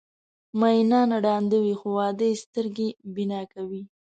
[0.59, 3.83] مینان ړانده وي خو واده یې سترګې بینا کوي.